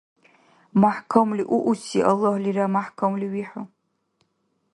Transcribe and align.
МяхӀкамли 0.79 1.43
ууси, 1.55 1.99
Аллагьлира 2.11 2.65
мяхӀкамли 2.75 3.27
вихӀу. 3.33 3.63